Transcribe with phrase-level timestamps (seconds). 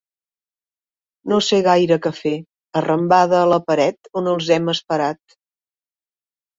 [1.33, 2.33] No sé gaire què fer,
[2.83, 5.41] arrambada a la paret on els hem esperat.